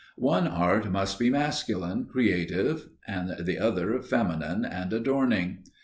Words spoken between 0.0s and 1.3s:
One art must be